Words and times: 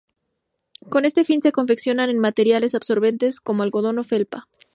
Con 0.89 1.05
este 1.05 1.23
fin 1.25 1.43
se 1.43 1.51
confeccionan 1.51 2.09
en 2.09 2.17
materiales 2.17 2.73
absorbentes 2.73 3.39
como 3.39 3.61
algodón 3.61 3.99
o 3.99 4.03
felpa. 4.03 4.47